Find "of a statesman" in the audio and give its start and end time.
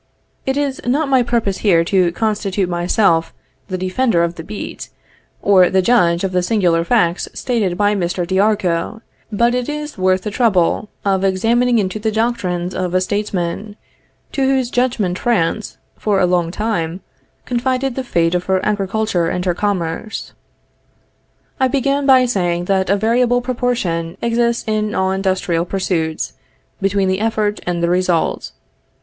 12.73-13.75